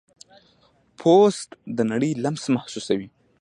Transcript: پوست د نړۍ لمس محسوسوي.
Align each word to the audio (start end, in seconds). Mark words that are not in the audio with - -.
پوست 0.99 1.49
د 1.75 1.77
نړۍ 1.91 2.11
لمس 2.23 2.43
محسوسوي. 2.55 3.07